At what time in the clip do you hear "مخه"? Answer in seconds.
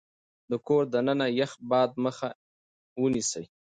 2.03-2.29